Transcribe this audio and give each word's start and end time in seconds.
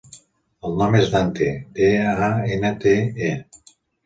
El 0.69 0.77
nom 0.79 0.97
és 0.99 1.11
Dante: 1.15 1.49
de, 1.81 1.91
a, 2.29 2.31
ena, 2.57 2.73
te, 2.87 2.97
e. 3.31 3.37